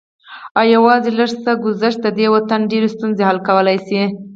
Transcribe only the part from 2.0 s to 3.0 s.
د دې وطن ډېرې